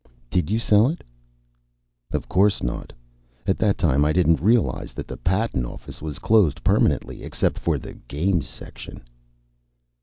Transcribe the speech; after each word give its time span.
"Did 0.31 0.49
you 0.49 0.57
sell 0.57 0.89
it?" 0.89 1.03
"Of 2.11 2.27
course 2.27 2.63
not. 2.63 2.91
At 3.45 3.59
that 3.59 3.77
time 3.77 4.03
I 4.03 4.11
didn't 4.11 4.41
realize 4.41 4.93
that 4.93 5.07
the 5.07 5.15
patent 5.15 5.67
office 5.67 6.01
was 6.01 6.17
closed 6.17 6.63
permanently 6.63 7.21
except 7.21 7.59
for 7.59 7.77
the 7.77 7.93
games 7.93 8.47
section." 8.47 9.03